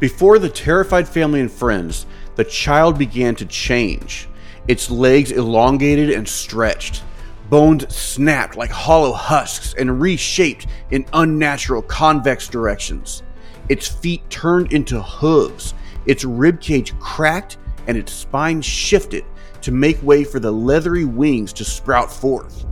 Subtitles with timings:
[0.00, 4.28] Before the terrified family and friends, the child began to change.
[4.66, 7.02] Its legs elongated and stretched.
[7.50, 13.22] Bones snapped like hollow husks and reshaped in unnatural convex directions.
[13.68, 15.74] Its feet turned into hooves.
[16.06, 19.24] Its ribcage cracked and its spine shifted
[19.60, 22.64] to make way for the leathery wings to sprout forth.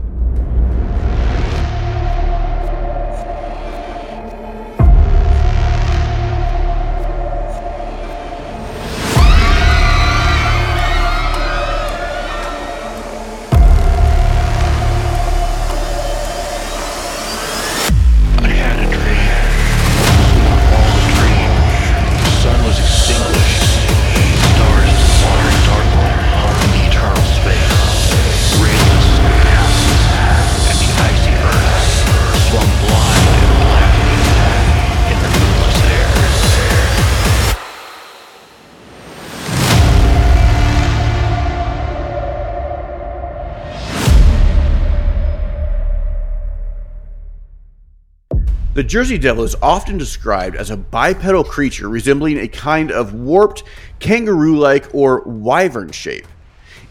[48.79, 53.65] The Jersey Devil is often described as a bipedal creature resembling a kind of warped
[53.99, 56.25] kangaroo like or wyvern shape.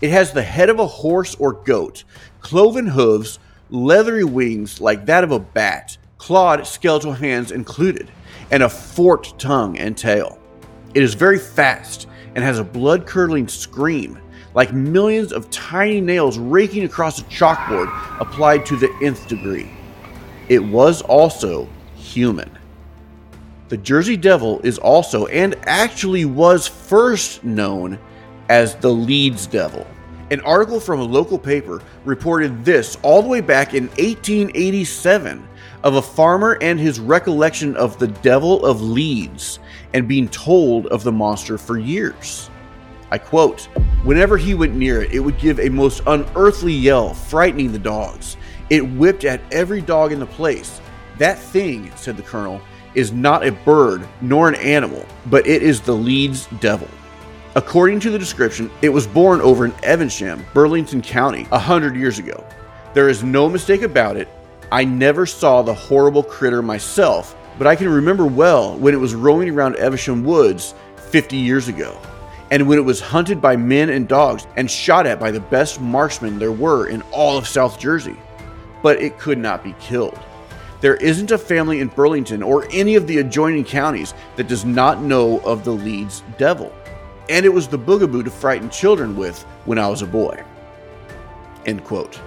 [0.03, 2.05] It has the head of a horse or goat,
[2.43, 3.39] cloven hooves,
[3.71, 8.11] leathery wings like that of a bat, clawed skeletal hands included,
[8.51, 10.39] and a forked tongue and tail.
[10.93, 14.19] It is very fast and has a blood curdling scream,
[14.53, 17.89] like millions of tiny nails raking across a chalkboard
[18.21, 19.71] applied to the nth degree.
[20.51, 21.67] It was also
[21.99, 22.51] human.
[23.69, 27.99] The Jersey Devil is also, and actually was first known
[28.49, 29.87] as the Leeds Devil.
[30.31, 35.47] An article from a local paper reported this all the way back in 1887
[35.85, 39.59] of a farmer and his recollection of the Devil of Leeds
[39.95, 42.51] and being told of the monster for years.
[43.11, 43.69] I quote,
[44.05, 48.37] Whenever he went near it, it would give a most unearthly yell, frightening the dogs.
[48.71, 50.81] It whipped at every dog in the place.
[51.19, 52.61] That thing, said the colonel,
[52.95, 56.89] is not a bird nor an animal, but it is the Leeds devil.
[57.55, 62.19] According to the description, it was born over in Evesham, Burlington County, a hundred years
[62.19, 62.45] ago.
[62.95, 64.29] There is no mistake about it.
[64.71, 69.15] I never saw the horrible critter myself, but I can remember well when it was
[69.15, 70.75] roaming around Evesham Woods
[71.11, 71.99] 50 years ago,
[72.51, 75.81] and when it was hunted by men and dogs and shot at by the best
[75.81, 78.17] marksmen there were in all of South Jersey.
[78.83, 80.19] But it could not be killed.
[80.81, 85.03] There isn't a family in Burlington or any of the adjoining counties that does not
[85.03, 86.73] know of the Leeds Devil.
[87.29, 90.41] And it was the boogaboo to frighten children with when I was a boy.
[91.67, 92.21] End quote.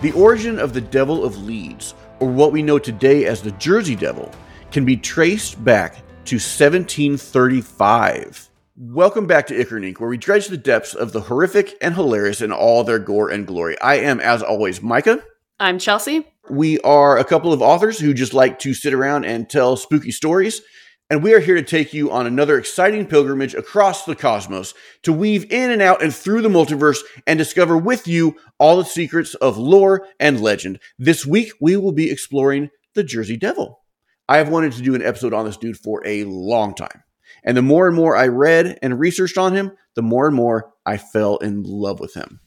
[0.00, 3.96] The origin of the Devil of Leeds, or what we know today as the Jersey
[3.96, 4.30] Devil,
[4.70, 5.96] can be traced back
[6.26, 8.50] to 1735.
[8.78, 12.42] Welcome back to Ichor Ink., where we dredge the depths of the horrific and hilarious
[12.42, 13.80] in all their gore and glory.
[13.80, 15.22] I am, as always, Micah.
[15.58, 16.26] I'm Chelsea.
[16.48, 20.10] We are a couple of authors who just like to sit around and tell spooky
[20.10, 20.62] stories.
[21.08, 25.12] And we are here to take you on another exciting pilgrimage across the cosmos to
[25.12, 29.34] weave in and out and through the multiverse and discover with you all the secrets
[29.34, 30.80] of lore and legend.
[30.98, 33.80] This week, we will be exploring the Jersey Devil.
[34.28, 37.04] I have wanted to do an episode on this dude for a long time.
[37.44, 40.72] And the more and more I read and researched on him, the more and more
[40.84, 42.40] I fell in love with him.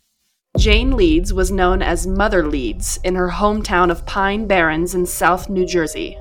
[0.59, 5.47] Jane Leeds was known as Mother Leeds in her hometown of Pine Barrens in South
[5.47, 6.17] New Jersey.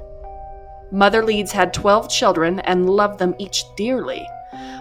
[0.92, 4.24] Mother Leeds had 12 children and loved them each dearly,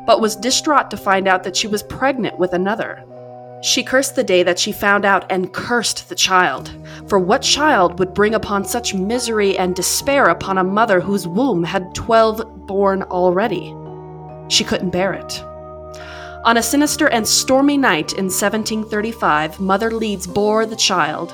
[0.05, 3.03] but was distraught to find out that she was pregnant with another.
[3.63, 6.71] She cursed the day that she found out and cursed the child,
[7.07, 11.63] for what child would bring upon such misery and despair upon a mother whose womb
[11.63, 13.75] had 12 born already?
[14.49, 15.43] She couldn't bear it.
[16.47, 21.33] On a sinister and stormy night in 1735, Mother Leeds bore the child,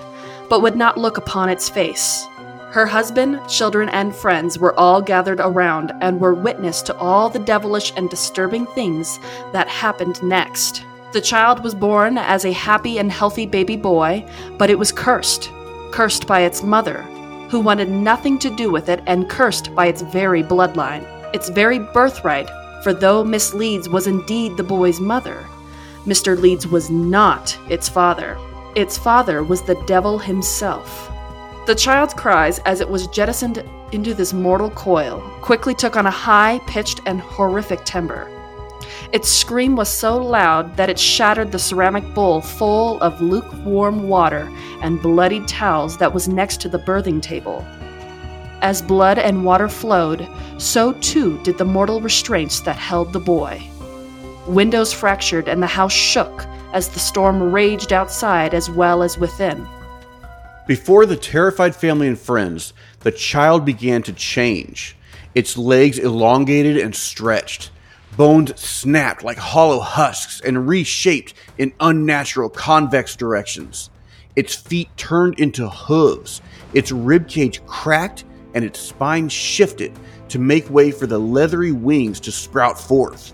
[0.49, 2.25] but would not look upon its face.
[2.71, 7.37] Her husband, children, and friends were all gathered around and were witness to all the
[7.37, 9.19] devilish and disturbing things
[9.51, 10.83] that happened next.
[11.11, 14.27] The child was born as a happy and healthy baby boy,
[14.57, 15.51] but it was cursed.
[15.91, 17.03] Cursed by its mother,
[17.51, 21.05] who wanted nothing to do with it, and cursed by its very bloodline,
[21.35, 22.49] its very birthright,
[22.83, 25.47] for though Miss Leeds was indeed the boy's mother,
[26.05, 26.37] Mr.
[26.37, 28.37] Leeds was not its father.
[28.75, 31.09] Its father was the devil himself.
[31.65, 33.63] The child's cries, as it was jettisoned
[33.93, 38.29] into this mortal coil, quickly took on a high pitched and horrific timbre.
[39.13, 44.51] Its scream was so loud that it shattered the ceramic bowl full of lukewarm water
[44.81, 47.65] and bloodied towels that was next to the birthing table.
[48.63, 50.25] As blood and water flowed,
[50.57, 53.61] so too did the mortal restraints that held the boy.
[54.47, 59.67] Windows fractured and the house shook as the storm raged outside as well as within.
[60.65, 62.71] Before the terrified family and friends,
[63.01, 64.95] the child began to change.
[65.35, 67.69] Its legs elongated and stretched.
[68.15, 73.89] Bones snapped like hollow husks and reshaped in unnatural convex directions.
[74.37, 76.41] Its feet turned into hooves.
[76.73, 79.91] Its ribcage cracked and its spine shifted
[80.29, 83.33] to make way for the leathery wings to sprout forth.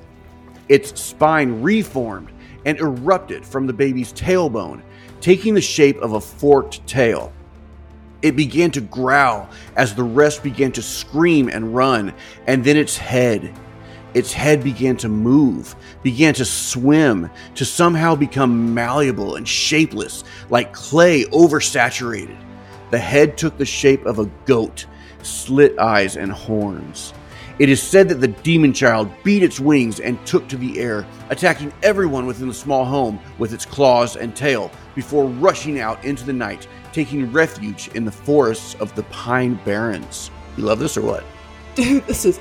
[0.67, 2.29] Its spine reformed
[2.65, 4.81] and erupted from the baby's tailbone,
[5.21, 7.31] taking the shape of a forked tail.
[8.21, 12.13] It began to growl as the rest began to scream and run,
[12.47, 13.53] and then its head.
[14.13, 20.73] Its head began to move, began to swim, to somehow become malleable and shapeless, like
[20.73, 22.37] clay oversaturated.
[22.91, 24.85] The head took the shape of a goat,
[25.23, 27.13] slit eyes and horns.
[27.59, 31.05] It is said that the demon child beat its wings and took to the air,
[31.29, 36.23] attacking everyone within the small home with its claws and tail before rushing out into
[36.23, 40.31] the night, taking refuge in the forests of the Pine Barrens.
[40.55, 41.25] You love this or what?
[41.75, 42.39] Dude, this is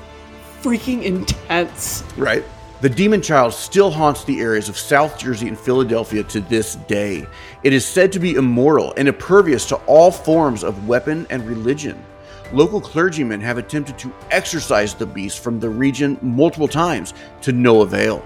[0.61, 2.05] freaking intense.
[2.15, 2.45] Right?
[2.81, 7.27] The demon child still haunts the areas of South Jersey and Philadelphia to this day.
[7.63, 12.01] It is said to be immortal and impervious to all forms of weapon and religion.
[12.51, 17.81] Local clergymen have attempted to exorcise the beast from the region multiple times to no
[17.81, 18.25] avail.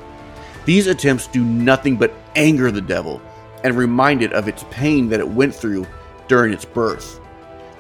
[0.66, 3.22] These attempts do nothing but anger the devil
[3.66, 5.86] and remind it of its pain that it went through
[6.30, 7.20] during its birth.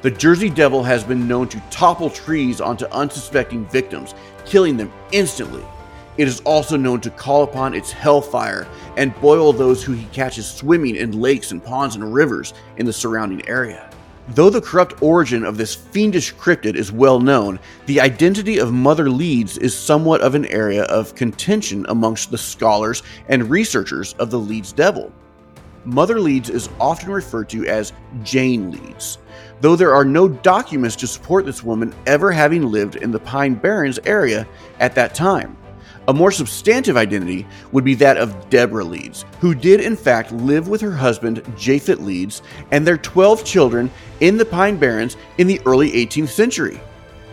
[0.02, 4.14] The Jersey Devil has been known to topple trees onto unsuspecting victims,
[4.46, 5.64] killing them instantly.
[6.18, 8.68] It is also known to call upon its hellfire
[8.98, 12.92] and boil those who he catches swimming in lakes and ponds and rivers in the
[12.92, 13.90] surrounding area.
[14.30, 19.10] Though the corrupt origin of this fiendish cryptid is well known, the identity of Mother
[19.10, 24.40] Leeds is somewhat of an area of contention amongst the scholars and researchers of the
[24.40, 25.12] Leeds Devil.
[25.84, 27.92] Mother Leeds is often referred to as
[28.24, 29.18] Jane Leeds,
[29.60, 33.56] though there are no documents to support this woman ever having lived in the Pine
[33.56, 34.48] Barrens area
[34.80, 35.58] at that time.
[36.08, 40.68] A more substantive identity would be that of Deborah Leeds, who did in fact live
[40.68, 42.42] with her husband Japhet Leeds
[42.72, 43.90] and their 12 children
[44.20, 46.80] in the Pine Barrens in the early 18th century.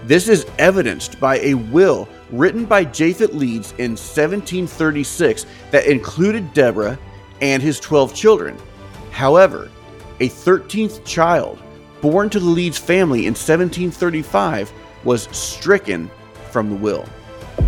[0.05, 6.99] This is evidenced by a will written by Japhet Leeds in 1736 that included Deborah
[7.41, 8.57] and his 12 children.
[9.11, 9.71] However,
[10.21, 11.63] a 13th child,
[12.01, 14.73] born to the Leeds family in 1735,
[15.05, 16.11] was stricken
[16.51, 17.07] from the will.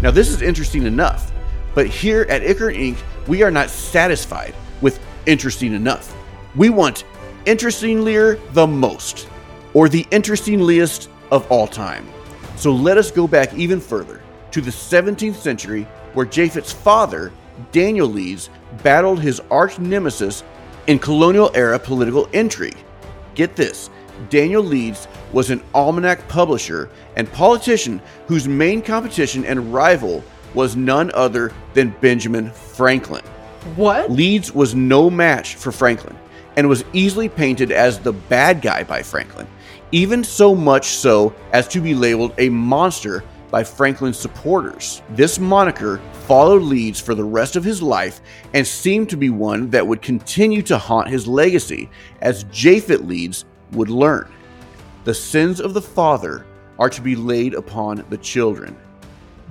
[0.01, 1.33] Now, this is interesting enough,
[1.75, 6.17] but here at Ichor Ink., we are not satisfied with interesting enough.
[6.55, 7.05] We want
[7.47, 9.29] interestingly the most,
[9.75, 12.07] or the interestingliest of all time.
[12.57, 15.85] So let us go back even further to the 17th century,
[16.15, 17.33] where Japhet's father,
[17.71, 18.51] Daniel Leeds,
[18.83, 20.45] battled his arch nemesis
[20.87, 22.77] in colonial era political intrigue.
[23.35, 23.89] Get this
[24.29, 30.23] Daniel Leeds was an almanac publisher and politician whose main competition and rival
[30.55, 33.25] was none other than Benjamin Franklin.
[33.77, 34.11] What?
[34.11, 36.17] Leeds was no match for Franklin
[36.57, 39.47] and was easily painted as the bad guy by Franklin,
[39.93, 45.03] even so much so as to be labeled a monster by Franklin's supporters.
[45.11, 48.21] This moniker followed Leeds for the rest of his life
[48.55, 51.91] and seemed to be one that would continue to haunt his legacy,
[52.23, 54.32] as Japhet Leeds would learn.
[55.05, 56.47] The sins of the father
[56.79, 58.77] are to be laid upon the children.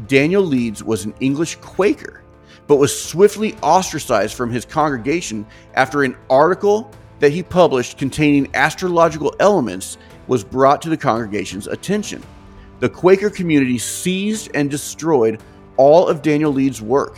[0.08, 2.24] Daniel Leeds was an English Quaker,
[2.68, 6.90] but was swiftly ostracized from his congregation after an article
[7.20, 12.24] that he published containing astrological elements was brought to the congregation's attention.
[12.80, 15.42] The Quaker community seized and destroyed
[15.76, 17.18] all of Daniel Leeds' work,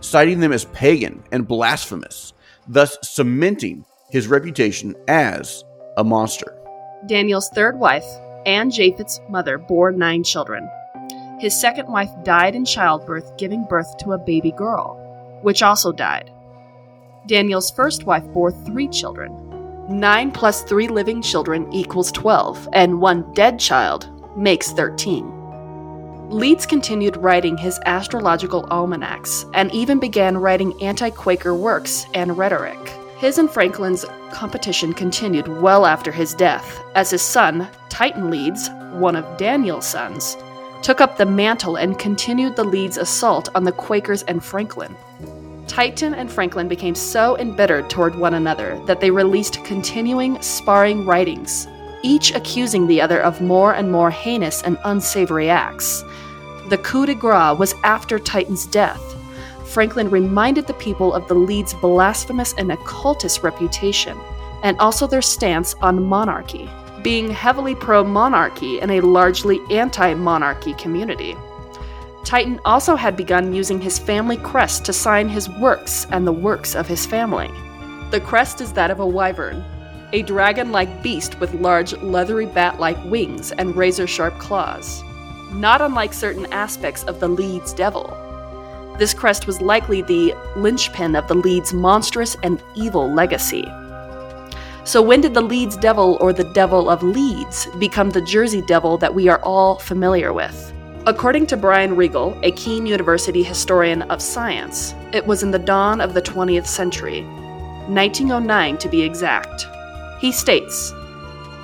[0.00, 2.32] citing them as pagan and blasphemous,
[2.66, 5.62] thus cementing his reputation as
[5.98, 6.55] a monster.
[7.04, 8.06] Daniel's third wife,
[8.46, 10.68] Anne Japhet's mother, bore nine children.
[11.38, 14.96] His second wife died in childbirth, giving birth to a baby girl,
[15.42, 16.32] which also died.
[17.26, 19.32] Daniel's first wife bore three children.
[19.88, 26.30] Nine plus three living children equals 12, and one dead child makes 13.
[26.30, 32.78] Leeds continued writing his astrological almanacs and even began writing anti Quaker works and rhetoric.
[33.18, 39.16] His and Franklin's competition continued well after his death, as his son, Titan Leeds, one
[39.16, 40.36] of Daniel's sons,
[40.82, 44.94] took up the mantle and continued the Leeds assault on the Quakers and Franklin.
[45.66, 51.66] Titan and Franklin became so embittered toward one another that they released continuing sparring writings,
[52.02, 56.04] each accusing the other of more and more heinous and unsavory acts.
[56.68, 59.02] The coup de grace was after Titan's death.
[59.66, 64.18] Franklin reminded the people of the Leeds' blasphemous and occultist reputation,
[64.62, 66.70] and also their stance on monarchy,
[67.02, 71.36] being heavily pro monarchy in a largely anti monarchy community.
[72.24, 76.74] Titan also had begun using his family crest to sign his works and the works
[76.74, 77.48] of his family.
[78.10, 79.64] The crest is that of a wyvern,
[80.12, 85.02] a dragon like beast with large, leathery bat like wings and razor sharp claws.
[85.52, 88.25] Not unlike certain aspects of the Leeds Devil.
[88.98, 93.70] This crest was likely the linchpin of the Leeds' monstrous and evil legacy.
[94.84, 98.96] So, when did the Leeds Devil or the Devil of Leeds become the Jersey Devil
[98.98, 100.72] that we are all familiar with?
[101.06, 106.00] According to Brian Regal, a Kean University historian of science, it was in the dawn
[106.00, 107.22] of the 20th century,
[107.88, 109.66] 1909 to be exact.
[110.20, 110.92] He states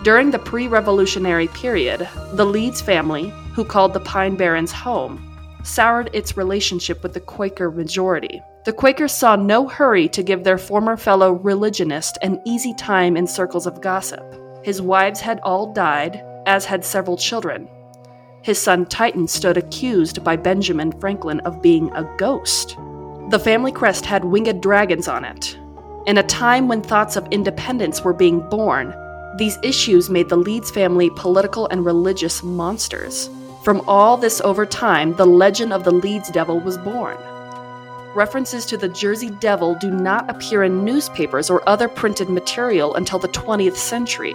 [0.02, 5.31] During the pre revolutionary period, the Leeds family, who called the Pine Barrens home,
[5.64, 8.42] soured its relationship with the Quaker majority.
[8.64, 13.26] The Quakers saw no hurry to give their former fellow religionist an easy time in
[13.26, 14.24] circles of gossip.
[14.64, 17.68] His wives had all died, as had several children,
[18.42, 22.76] his son Titan stood accused by Benjamin Franklin of being a ghost.
[23.30, 25.56] The family crest had winged dragons on it.
[26.06, 28.92] In a time when thoughts of independence were being born,
[29.38, 33.30] these issues made the Leeds family political and religious monsters.
[33.62, 37.16] From all this over time, the legend of the Leeds Devil was born.
[38.14, 43.18] References to the Jersey Devil do not appear in newspapers or other printed material until
[43.18, 44.34] the 20th century.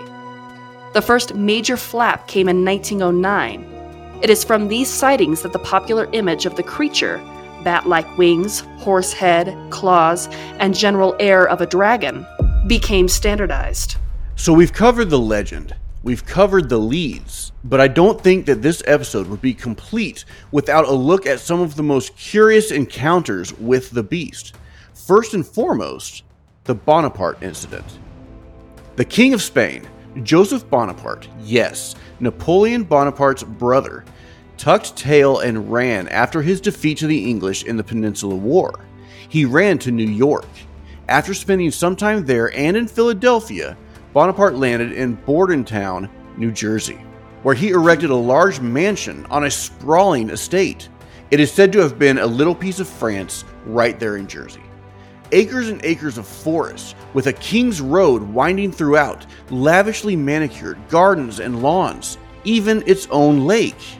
[0.93, 3.77] The first major flap came in 1909
[4.21, 7.19] it is from these sightings that the popular image of the creature,
[7.63, 12.25] bat like wings, horse head, claws, and general air of a dragon,
[12.65, 13.97] became standardized.
[14.35, 15.75] So we've covered the legend,
[16.07, 20.23] we've covered the leads, but I don't think that this episode would be complete
[20.53, 24.55] without a look at some of the most curious encounters with the beast.
[24.93, 26.23] First and foremost,
[26.63, 27.99] the Bonaparte incident.
[28.95, 29.85] The King of Spain,
[30.23, 34.05] Joseph Bonaparte, yes, Napoleon Bonaparte's brother,
[34.55, 38.79] tucked tail and ran after his defeat to the English in the Peninsular War.
[39.27, 40.47] He ran to New York.
[41.09, 43.75] After spending some time there and in Philadelphia,
[44.17, 46.99] Bonaparte landed in Bordentown, New Jersey,
[47.43, 50.89] where he erected a large mansion on a sprawling estate.
[51.29, 54.63] It is said to have been a little piece of France right there in Jersey.
[55.33, 61.61] Acres and acres of forest, with a king's road winding throughout, lavishly manicured gardens and
[61.61, 63.99] lawns, even its own lake.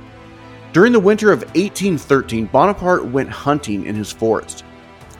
[0.74, 4.66] During the winter of 1813, Bonaparte went hunting in his forest.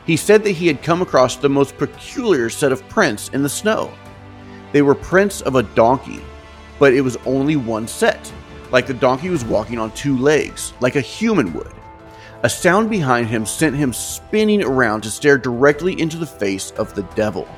[0.06, 3.48] He said that he had come across the most peculiar set of prints in the
[3.48, 3.92] snow.
[4.72, 6.20] They were prints of a donkey,
[6.78, 8.32] but it was only one set,
[8.70, 11.72] like the donkey was walking on two legs, like a human would.
[12.42, 16.94] A sound behind him sent him spinning around to stare directly into the face of
[16.94, 17.48] the devil.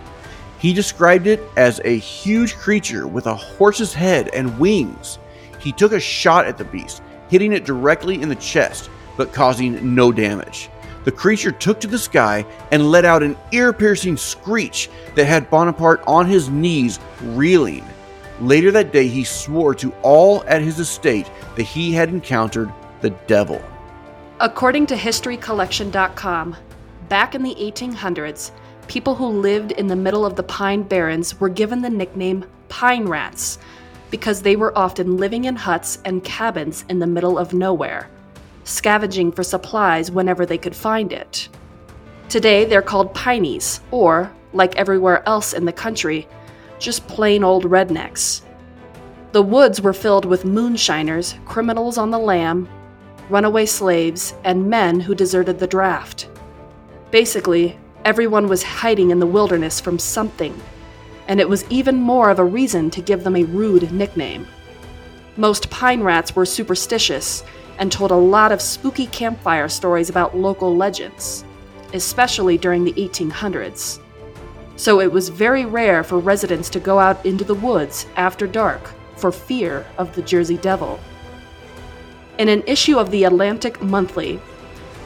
[0.58, 5.18] He described it as a huge creature with a horse's head and wings.
[5.58, 9.94] He took a shot at the beast, hitting it directly in the chest, but causing
[9.94, 10.70] no damage.
[11.04, 15.50] The creature took to the sky and let out an ear piercing screech that had
[15.50, 17.84] Bonaparte on his knees, reeling.
[18.40, 23.10] Later that day, he swore to all at his estate that he had encountered the
[23.26, 23.62] devil.
[24.40, 26.56] According to HistoryCollection.com,
[27.08, 28.50] back in the 1800s,
[28.88, 33.06] people who lived in the middle of the Pine Barrens were given the nickname Pine
[33.06, 33.58] Rats
[34.10, 38.08] because they were often living in huts and cabins in the middle of nowhere,
[38.64, 41.48] scavenging for supplies whenever they could find it.
[42.28, 46.28] Today, they're called Pineys, or, like everywhere else in the country,
[46.78, 48.42] just plain old rednecks.
[49.32, 52.68] The woods were filled with moonshiners, criminals on the lam,
[53.28, 56.28] runaway slaves, and men who deserted the draft.
[57.10, 60.60] Basically, everyone was hiding in the wilderness from something,
[61.28, 64.46] and it was even more of a reason to give them a rude nickname.
[65.36, 67.44] Most pine rats were superstitious
[67.80, 71.44] and told a lot of spooky campfire stories about local legends,
[71.94, 73.98] especially during the 1800s.
[74.76, 78.92] So it was very rare for residents to go out into the woods after dark
[79.16, 81.00] for fear of the Jersey Devil.
[82.38, 84.40] In an issue of the Atlantic Monthly,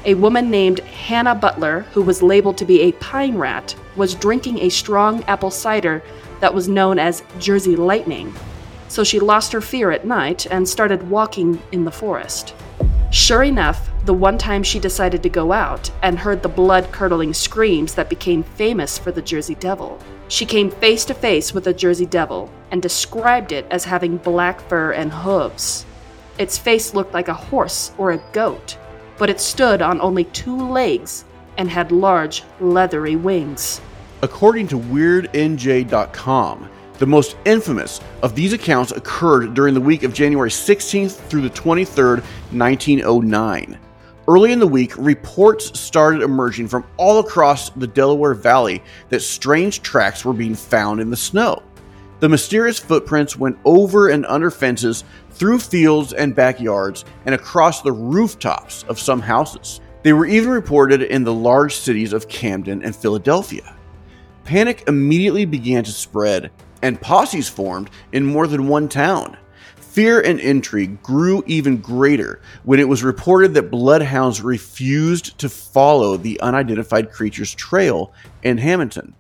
[0.05, 4.59] a woman named Hannah Butler, who was labeled to be a pine rat, was drinking
[4.61, 6.03] a strong apple cider
[6.41, 8.33] that was known as Jersey Lightning.
[8.89, 12.55] So she lost her fear at night and started walking in the forest.
[13.15, 17.33] Sure enough, the one time she decided to go out and heard the blood curdling
[17.33, 21.73] screams that became famous for the Jersey Devil, she came face to face with the
[21.73, 25.87] Jersey Devil and described it as having black fur and hooves.
[26.39, 28.77] Its face looked like a horse or a goat,
[29.17, 31.25] but it stood on only two legs
[31.57, 33.81] and had large, leathery wings.
[34.23, 40.51] According to WeirdNJ.com, the most infamous of these accounts occurred during the week of January
[40.51, 42.23] 16th through the 23rd,
[42.53, 43.79] 1909.
[44.27, 49.83] Early in the week, reports started emerging from all across the Delaware Valley that strange
[49.83, 51.63] tracks were being found in the snow.
[52.21, 57.93] The mysterious footprints went over and under fences, through fields and backyards, and across the
[57.93, 59.81] rooftops of some houses.
[60.05, 63.77] They were even reported in the large cities of Camden and Philadelphia.
[64.45, 66.51] Panic immediately began to spread,
[66.85, 69.39] and posses formed in more than one town.
[69.77, 76.19] Fear and intrigue grew even greater when it was reported that bloodhounds refused to follow
[76.19, 78.13] the unidentified creature's trail
[78.43, 79.15] in Hamilton.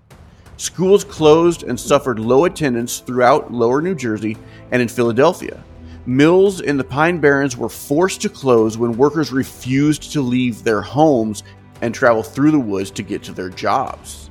[0.59, 4.37] Schools closed and suffered low attendance throughout lower New Jersey
[4.71, 5.65] and in Philadelphia.
[6.05, 10.83] Mills in the Pine Barrens were forced to close when workers refused to leave their
[10.83, 11.43] homes
[11.81, 14.24] and travel through the woods to get to their jobs.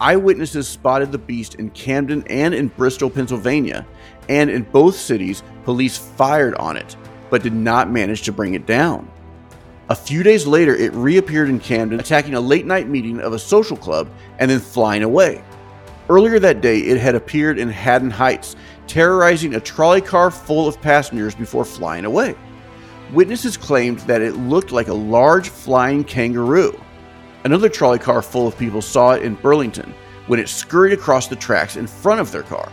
[0.00, 3.86] Eyewitnesses spotted the beast in Camden and in Bristol, Pennsylvania,
[4.30, 6.96] and in both cities, police fired on it,
[7.28, 9.10] but did not manage to bring it down.
[9.90, 13.38] A few days later, it reappeared in Camden, attacking a late night meeting of a
[13.38, 15.44] social club and then flying away.
[16.08, 20.80] Earlier that day, it had appeared in Haddon Heights, terrorizing a trolley car full of
[20.80, 22.36] passengers before flying away.
[23.12, 26.80] Witnesses claimed that it looked like a large flying kangaroo.
[27.44, 29.94] Another trolley car full of people saw it in Burlington
[30.26, 32.70] when it scurried across the tracks in front of their car.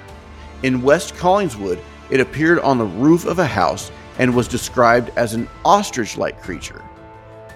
[0.63, 5.33] In West Collingswood, it appeared on the roof of a house and was described as
[5.33, 6.83] an ostrich like creature.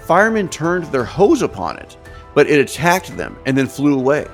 [0.01, 1.97] Firemen turned their hose upon it,
[2.33, 4.25] but it attacked them and then flew away.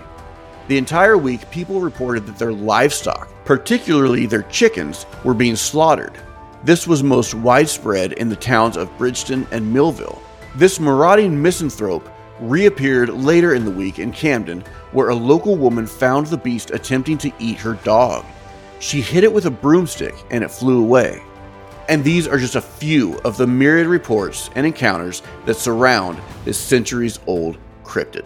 [0.67, 6.13] The entire week, people reported that their livestock, particularly their chickens, were being slaughtered.
[6.63, 10.21] This was most widespread in the towns of Bridgeton and Millville.
[10.55, 16.27] This marauding misanthrope reappeared later in the week in Camden, where a local woman found
[16.27, 18.25] the beast attempting to eat her dog.
[18.79, 21.21] She hit it with a broomstick and it flew away.
[21.89, 26.57] And these are just a few of the myriad reports and encounters that surround this
[26.57, 28.25] centuries old cryptid.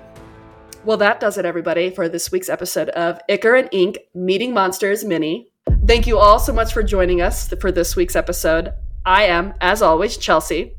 [0.83, 5.05] Well, that does it, everybody, for this week's episode of Ichor and Ink Meeting Monsters
[5.05, 5.51] Mini.
[5.85, 8.73] Thank you all so much for joining us for this week's episode.
[9.05, 10.75] I am, as always, Chelsea.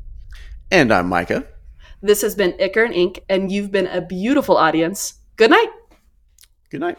[0.69, 1.47] And I'm Micah.
[2.03, 5.13] This has been Ichor and Ink, and you've been a beautiful audience.
[5.37, 5.69] Good night.
[6.69, 6.97] Good night.